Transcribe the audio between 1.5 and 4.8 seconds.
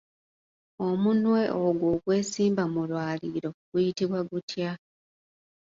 ogwo ogwesimba mu lwaliiro guyitibwa gutya?